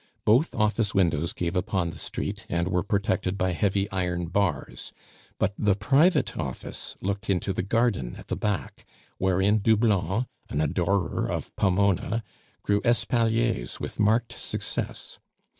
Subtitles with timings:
[0.25, 4.93] Both office windows gave upon the street, and were protected by heavy iron bars;
[5.37, 8.83] but the private office looked into the garden at the back,
[9.19, 12.23] wherein Doublon, an adorer of Pomona,
[12.63, 15.19] grew espaliers with marked success.